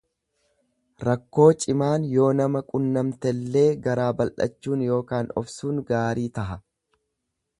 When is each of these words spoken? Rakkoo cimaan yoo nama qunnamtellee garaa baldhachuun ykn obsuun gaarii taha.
Rakkoo 1.07 1.49
cimaan 1.63 2.07
yoo 2.13 2.29
nama 2.39 2.61
qunnamtellee 2.71 3.67
garaa 3.83 4.09
baldhachuun 4.23 4.83
ykn 4.97 5.31
obsuun 5.43 5.83
gaarii 5.93 6.29
taha. 6.39 6.61